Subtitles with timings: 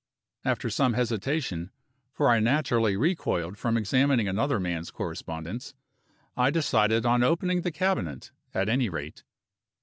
[0.43, 1.69] After some hesitation
[2.11, 5.75] for I naturally recoiled from examining another man's correspondence
[6.35, 9.23] I decided on opening the cabinet, at any rate.